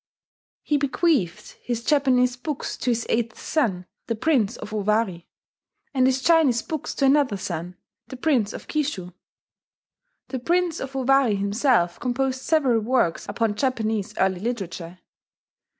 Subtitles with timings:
[0.63, 5.25] He bequeathed his Japanese books to his eighth son, the Prince of Owari;
[5.93, 7.77] and his Chinese books to another son,
[8.07, 9.13] the Prince of Kishu.
[10.29, 14.97] The Prince of Owari himself composed several works upon Japanese early literature.